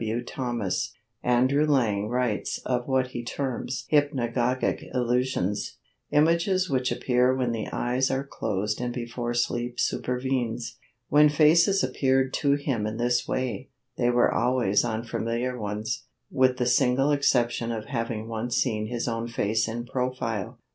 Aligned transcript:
W. 0.03 0.23
Thomas, 0.23 0.95
Andrew 1.21 1.63
Lang 1.67 2.07
writes 2.09 2.57
of 2.65 2.87
what 2.87 3.09
he 3.09 3.23
terms 3.23 3.85
hypnagogic 3.91 4.83
illusions—images 4.95 6.67
which 6.71 6.91
appear 6.91 7.35
when 7.35 7.51
the 7.51 7.67
eyes 7.71 8.09
are 8.09 8.25
closed 8.25 8.81
and 8.81 8.91
before 8.91 9.35
sleep 9.35 9.79
supervenes. 9.79 10.79
When 11.09 11.29
faces 11.29 11.83
appeared 11.83 12.33
to 12.33 12.53
him 12.53 12.87
in 12.87 12.97
this 12.97 13.27
way, 13.27 13.69
they 13.95 14.09
were 14.09 14.33
always 14.33 14.83
unfamiliar 14.83 15.55
ones, 15.59 16.05
with 16.31 16.57
the 16.57 16.65
single 16.65 17.11
exception 17.11 17.71
of 17.71 17.85
having 17.85 18.27
once 18.27 18.55
seen 18.57 18.87
his 18.87 19.07
own 19.07 19.27
face 19.27 19.67
in 19.67 19.85
profile. 19.85 20.57